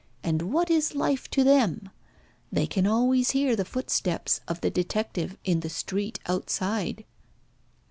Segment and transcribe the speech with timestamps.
[0.23, 1.91] And what is life to them?
[2.51, 7.05] They can always hear the footsteps of the detective in the street outside."